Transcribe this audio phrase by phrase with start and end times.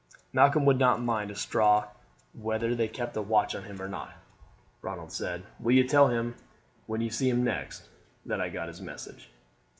[0.33, 1.85] "Malcolm would not mind a straw
[2.33, 4.11] whether they kept a watch on him or not,"
[4.81, 5.43] Ronald said.
[5.59, 6.33] "Will you tell him,
[6.87, 7.87] when you see him next,
[8.25, 9.29] that I got his message?"